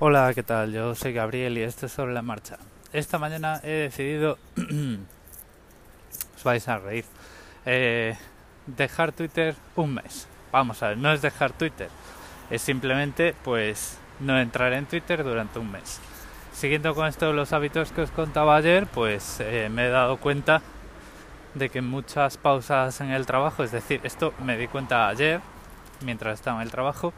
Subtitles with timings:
[0.00, 0.72] Hola, ¿qué tal?
[0.72, 2.58] Yo soy Gabriel y esto es sobre la marcha.
[2.92, 4.38] Esta mañana he decidido,
[6.36, 7.04] os vais a reír,
[7.64, 8.16] eh,
[8.66, 10.26] dejar Twitter un mes.
[10.50, 11.90] Vamos a ver, no es dejar Twitter,
[12.50, 16.00] es simplemente pues no entrar en Twitter durante un mes.
[16.52, 20.60] Siguiendo con esto los hábitos que os contaba ayer, pues eh, me he dado cuenta
[21.54, 25.40] de que muchas pausas en el trabajo, es decir, esto me di cuenta ayer,
[26.00, 27.12] mientras estaba en el trabajo,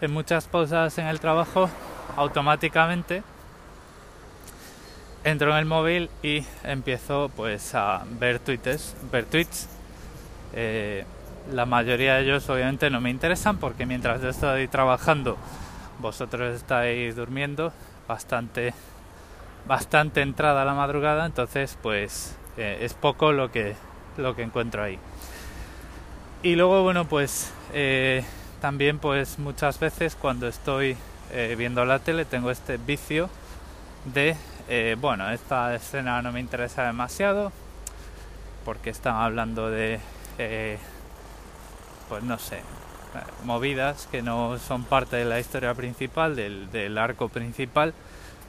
[0.00, 1.70] en muchas pausas en el trabajo
[2.16, 3.22] automáticamente
[5.24, 9.68] entro en el móvil y empiezo pues a ver tweets, ver tweets.
[10.54, 11.04] Eh,
[11.52, 15.36] la mayoría de ellos obviamente no me interesan porque mientras yo estoy trabajando
[15.98, 17.72] vosotros estáis durmiendo
[18.06, 18.74] bastante
[19.66, 23.74] bastante entrada a la madrugada entonces pues eh, es poco lo que
[24.16, 24.98] lo que encuentro ahí
[26.42, 28.24] y luego bueno pues eh,
[28.60, 30.96] también pues muchas veces cuando estoy
[31.32, 33.28] eh, viendo la tele tengo este vicio
[34.12, 34.36] de
[34.68, 37.52] eh, bueno esta escena no me interesa demasiado
[38.64, 40.00] porque están hablando de
[40.38, 40.78] eh,
[42.08, 42.62] pues no sé
[43.44, 47.94] movidas que no son parte de la historia principal del, del arco principal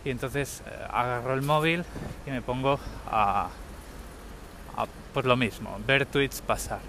[0.03, 1.83] y entonces agarro el móvil
[2.25, 3.49] y me pongo a,
[4.77, 6.79] a pues lo mismo ver tweets pasar.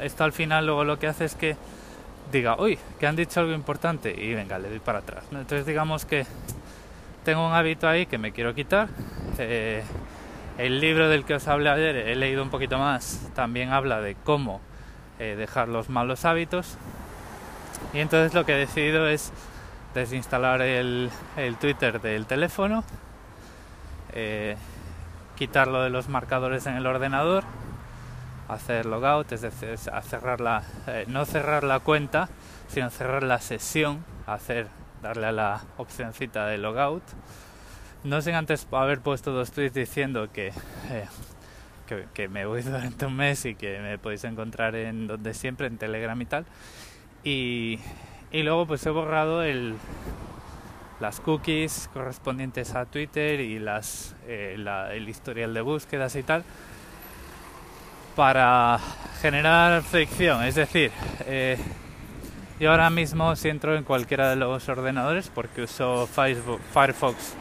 [0.00, 1.56] Esto al final luego lo que hace es que
[2.32, 5.24] diga, uy, que han dicho algo importante y venga, le doy para atrás.
[5.30, 6.26] Entonces digamos que
[7.24, 8.88] tengo un hábito ahí que me quiero quitar.
[9.38, 9.82] Eh,
[10.58, 14.16] el libro del que os hablé ayer, he leído un poquito más, también habla de
[14.24, 14.60] cómo
[15.18, 16.76] eh, dejar los malos hábitos.
[17.92, 19.32] Y entonces lo que he decidido es
[19.94, 22.84] desinstalar el, el Twitter del teléfono,
[24.12, 24.56] eh,
[25.36, 27.44] quitarlo de los marcadores en el ordenador
[28.48, 32.28] hacer logout, es decir, a cerrar la, eh, no cerrar la cuenta,
[32.68, 34.68] sino cerrar la sesión, hacer,
[35.02, 37.02] darle a la opcióncita de logout.
[38.04, 40.48] No sin antes haber puesto dos tweets diciendo que,
[40.90, 41.06] eh,
[41.86, 45.66] que, que, me voy durante un mes y que me podéis encontrar en donde siempre,
[45.66, 46.46] en Telegram y tal.
[47.24, 47.80] Y,
[48.30, 49.74] y luego pues he borrado el,
[51.00, 56.44] las cookies correspondientes a Twitter y las, eh, la, el historial de búsquedas y tal
[58.16, 58.80] para
[59.20, 60.42] generar fricción.
[60.44, 60.90] Es decir,
[61.26, 61.58] eh,
[62.58, 67.34] yo ahora mismo si entro en cualquiera de los ordenadores porque uso Firefox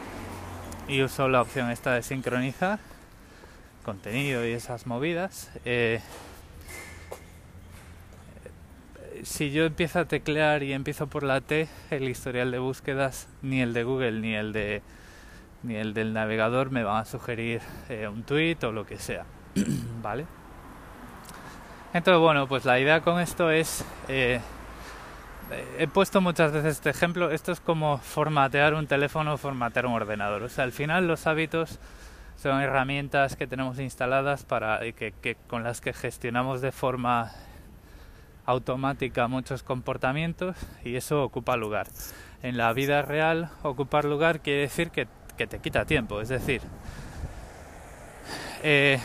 [0.88, 2.80] y uso la opción esta de sincronizar
[3.84, 5.52] contenido y esas movidas.
[5.64, 6.02] Eh,
[9.24, 13.62] si yo empiezo a teclear y empiezo por la T, el historial de búsquedas, ni
[13.62, 14.82] el de Google ni el de
[15.64, 19.26] ni el del navegador me van a sugerir eh, un tweet o lo que sea,
[20.04, 20.26] ¿vale?
[21.96, 23.86] Entonces, bueno, pues la idea con esto es...
[24.10, 24.42] Eh,
[25.80, 27.32] he puesto muchas veces este ejemplo.
[27.32, 30.44] Esto es como formatear un teléfono, formatear un ordenador.
[30.44, 31.80] O sea, al final los hábitos
[32.36, 37.32] son herramientas que tenemos instaladas para que, con las que gestionamos de forma
[38.46, 41.88] automática muchos comportamientos y eso ocupa lugar.
[42.44, 45.08] En la vida real, ocupar lugar quiere decir que,
[45.38, 46.20] que te quita tiempo.
[46.20, 46.62] Es decir,
[48.64, 49.00] eh,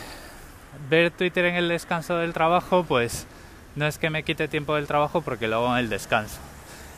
[0.89, 3.27] ver Twitter en el descanso del trabajo, pues
[3.75, 6.39] no es que me quite tiempo del trabajo porque lo hago en el descanso.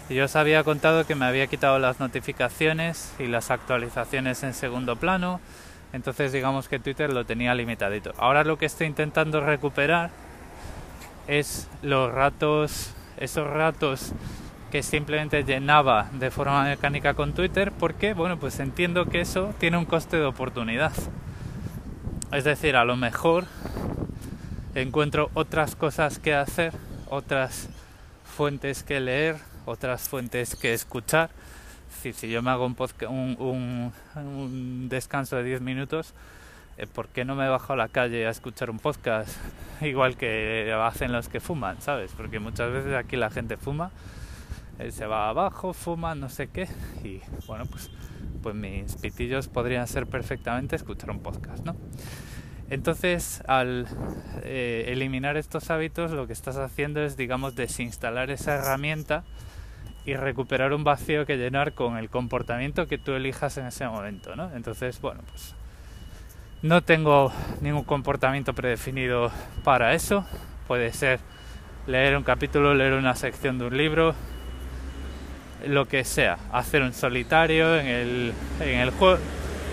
[0.09, 4.95] Yo os había contado que me había quitado las notificaciones y las actualizaciones en segundo
[4.95, 5.39] plano,
[5.94, 8.13] entonces digamos que Twitter lo tenía limitadito.
[8.17, 10.09] Ahora lo que estoy intentando recuperar
[11.28, 14.11] es los ratos, esos ratos
[14.72, 19.78] que simplemente llenaba de forma mecánica con Twitter, porque bueno, pues entiendo que eso tiene
[19.78, 20.94] un coste de oportunidad.
[22.31, 23.45] Es decir, a lo mejor
[24.75, 26.73] encuentro otras cosas que hacer,
[27.09, 27.69] otras
[28.23, 31.29] fuentes que leer, otras fuentes que escuchar.
[32.01, 32.75] Si, si yo me hago un,
[33.07, 36.13] un, un, un, descanso de 10 minutos,
[36.78, 39.29] eh, ¿por qué no me bajo a la calle a escuchar un podcast?
[39.81, 42.11] Igual que hacen los que fuman, ¿sabes?
[42.17, 43.91] Porque muchas veces aquí la gente fuma,
[44.79, 46.67] eh, se va abajo, fuma, no sé qué,
[47.03, 47.91] y bueno, pues,
[48.41, 51.75] pues mis pitillos podrían ser perfectamente escuchar un podcast, ¿no?
[52.73, 53.85] Entonces, al
[54.41, 59.23] eh, eliminar estos hábitos, lo que estás haciendo es, digamos, desinstalar esa herramienta
[60.08, 64.35] y recuperar un vacío que llenar con el comportamiento que tú elijas en ese momento,
[64.35, 64.49] ¿no?
[64.55, 65.53] Entonces, bueno, pues
[66.64, 67.31] no tengo
[67.61, 69.31] ningún comportamiento predefinido
[69.64, 70.25] para eso.
[70.67, 71.20] Puede ser
[71.85, 74.16] leer un capítulo, leer una sección de un libro,
[75.67, 79.20] lo que sea, hacer un solitario en el, en el juego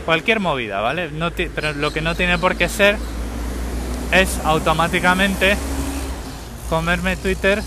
[0.01, 1.11] cualquier movida, ¿vale?
[1.55, 2.97] Pero lo que no tiene por qué ser
[4.13, 5.57] es automáticamente
[6.69, 7.63] comerme Twitter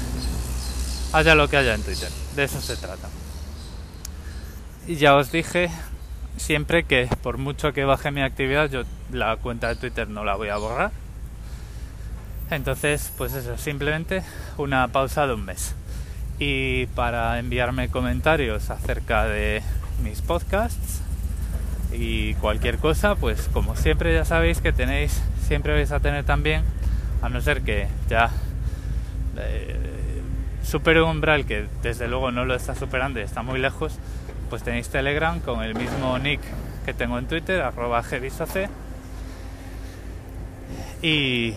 [1.13, 2.09] haya lo que haya en Twitter.
[2.35, 3.07] De eso se trata.
[4.88, 5.69] Y ya os dije
[6.38, 10.35] siempre que por mucho que baje mi actividad, yo la cuenta de Twitter no la
[10.35, 10.91] voy a borrar.
[12.50, 14.24] Entonces, pues eso, simplemente
[14.57, 15.75] una pausa de un mes.
[16.39, 19.62] Y para enviarme comentarios acerca de
[20.03, 21.01] mis podcasts
[21.94, 26.63] y cualquier cosa, pues como siempre ya sabéis que tenéis, siempre vais a tener también,
[27.22, 28.30] a no ser que ya
[29.38, 29.84] eh,
[30.74, 34.00] un umbral que desde luego no lo está superando y está muy lejos,
[34.50, 36.42] pues tenéis Telegram con el mismo nick
[36.86, 38.04] que tengo en Twitter, arroba
[41.01, 41.54] Y,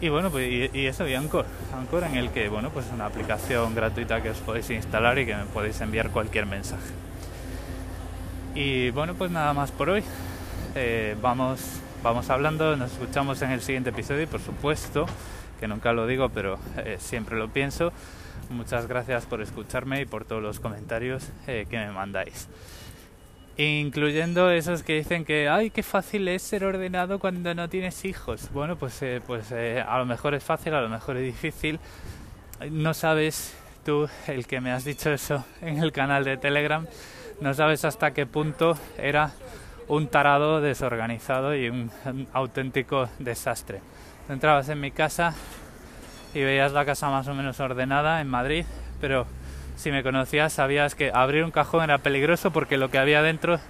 [0.00, 3.06] y bueno, pues y, eso, y Anchor, Anchor en el que, bueno, pues es una
[3.06, 6.92] aplicación gratuita que os podéis instalar y que me podéis enviar cualquier mensaje.
[8.56, 10.02] Y bueno, pues nada más por hoy.
[10.74, 11.60] Eh, vamos,
[12.02, 15.04] vamos hablando, nos escuchamos en el siguiente episodio y por supuesto,
[15.60, 17.92] que nunca lo digo, pero eh, siempre lo pienso,
[18.48, 22.48] muchas gracias por escucharme y por todos los comentarios eh, que me mandáis.
[23.58, 28.50] Incluyendo esos que dicen que ay qué fácil es ser ordenado cuando no tienes hijos
[28.52, 31.78] bueno pues eh, pues eh, a lo mejor es fácil a lo mejor es difícil.
[32.70, 33.54] No sabes
[33.84, 36.86] tú el que me has dicho eso en el canal de Telegram
[37.40, 39.32] no sabes hasta qué punto era
[39.88, 41.90] un tarado desorganizado y un,
[42.32, 43.80] auténtico desastre
[44.28, 45.34] entrabas en mi casa
[46.34, 48.64] y veías la casa más o menos ordenada en Madrid
[49.00, 49.26] pero
[49.76, 53.60] si me conocías sabías que abrir un cajón era peligroso porque lo que había dentro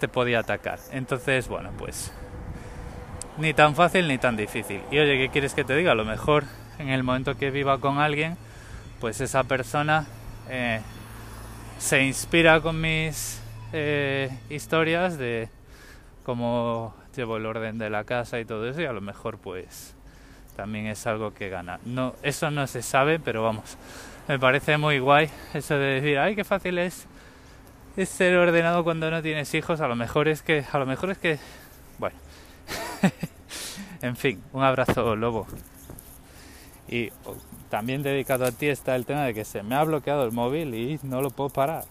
[0.00, 0.78] te podía atacar.
[0.92, 2.12] Entonces, bueno, pues
[3.38, 4.80] ni tan fácil ni tan difícil.
[4.90, 5.92] Y oye, ¿qué quieres que te diga?
[5.92, 6.44] A lo mejor
[6.78, 8.36] en el momento que viva con alguien,
[9.00, 10.06] pues esa persona
[10.48, 10.80] eh,
[11.78, 13.40] se inspira con mis
[13.72, 15.48] eh, historias de
[16.24, 19.94] cómo llevo el orden de la casa y todo eso y a lo mejor pues
[20.56, 21.78] también es algo que gana.
[21.84, 23.76] No, eso no se sabe, pero vamos,
[24.28, 27.06] me parece muy guay eso de decir, ay, qué fácil es,
[27.96, 29.80] es ser ordenado cuando no tienes hijos.
[29.80, 31.38] A lo mejor es que, a lo mejor es que,
[31.98, 32.16] bueno,
[34.02, 35.46] en fin, un abrazo, lobo.
[36.88, 37.10] Y
[37.70, 40.74] también dedicado a ti está el tema de que se me ha bloqueado el móvil
[40.74, 41.84] y no lo puedo parar.